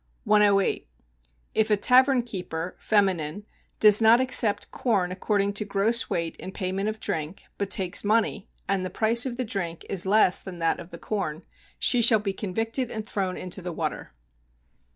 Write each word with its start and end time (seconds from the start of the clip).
108. 0.23 0.87
If 1.53 1.69
a 1.69 1.77
tavern 1.77 2.23
keeper 2.23 2.75
[feminine] 2.79 3.43
does 3.79 4.01
not 4.01 4.19
accept 4.19 4.71
corn 4.71 5.11
according 5.11 5.53
to 5.53 5.63
gross 5.63 6.09
weight 6.09 6.35
in 6.37 6.51
payment 6.51 6.89
of 6.89 6.99
drink, 6.99 7.43
but 7.59 7.69
takes 7.69 8.03
money, 8.03 8.47
and 8.67 8.83
the 8.83 8.89
price 8.89 9.27
of 9.27 9.37
the 9.37 9.45
drink 9.45 9.85
is 9.91 10.07
less 10.07 10.39
than 10.39 10.57
that 10.57 10.79
of 10.79 10.89
the 10.89 10.97
corn, 10.97 11.43
she 11.77 12.01
shall 12.01 12.17
be 12.17 12.33
convicted 12.33 12.89
and 12.89 13.07
thrown 13.07 13.37
into 13.37 13.61
the 13.61 13.71
water. 13.71 14.11